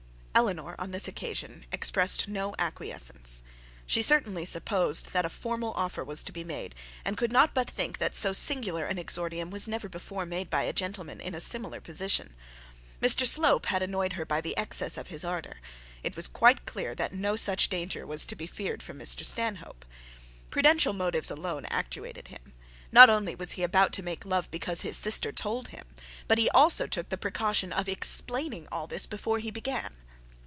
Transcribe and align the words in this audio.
Eleanor 0.33 0.75
on 0.79 0.91
this 0.91 1.09
occasion 1.09 1.65
expressed 1.73 2.25
no 2.29 2.55
acquiescence. 2.57 3.43
She 3.85 4.01
certainly 4.01 4.45
supposed 4.45 5.11
that 5.11 5.25
a 5.25 5.29
formal 5.29 5.73
offer 5.73 6.05
was 6.05 6.23
to 6.23 6.31
be 6.31 6.45
made, 6.45 6.73
and 7.03 7.17
could 7.17 7.33
not 7.33 7.53
but 7.53 7.69
think 7.69 7.97
that 7.97 8.15
so 8.15 8.31
singular 8.31 8.85
an 8.85 8.97
exordium 8.97 9.51
was 9.51 9.67
never 9.67 9.89
before 9.89 10.25
made 10.25 10.49
by 10.49 10.63
a 10.63 10.71
gentleman 10.73 11.19
in 11.19 11.35
a 11.35 11.41
similar 11.41 11.81
position. 11.81 12.33
Mr 13.01 13.27
Slope 13.27 13.65
had 13.65 13.83
annoyed 13.83 14.13
her 14.13 14.25
by 14.25 14.39
the 14.39 14.55
excess 14.57 14.97
of 14.97 15.07
his 15.07 15.25
ardour. 15.25 15.57
It 16.01 16.15
was 16.15 16.29
quiet 16.29 16.65
clear 16.65 16.95
that 16.95 17.13
no 17.13 17.35
such 17.35 17.67
danger 17.69 18.07
was 18.07 18.25
to 18.25 18.35
be 18.35 18.47
feared 18.47 18.81
from 18.81 18.97
Mr 18.99 19.25
Stanhope. 19.25 19.85
Prudential 20.49 20.93
motives 20.93 21.29
alone 21.29 21.65
actuated 21.65 22.29
him. 22.29 22.53
Not 22.89 23.09
only 23.09 23.35
was 23.35 23.51
he 23.51 23.63
about 23.63 23.91
to 23.93 24.01
make 24.01 24.25
love 24.25 24.49
because 24.49 24.81
his 24.81 24.95
sister 24.97 25.33
told 25.33 25.67
him, 25.67 25.85
but 26.29 26.37
he 26.37 26.49
also 26.51 26.87
took 26.87 27.09
the 27.09 27.17
precaution 27.17 27.73
of 27.73 27.89
explaining 27.89 28.67
all 28.71 28.87
this 28.87 29.05
before 29.05 29.39
he 29.39 29.51
began. 29.51 29.97